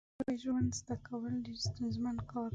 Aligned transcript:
نوې 0.19 0.35
ژبه 0.41 0.61
زده 0.79 0.95
کول 1.07 1.33
ډېر 1.45 1.59
ستونزمن 1.67 2.15
کار 2.31 2.45
دی 2.49 2.49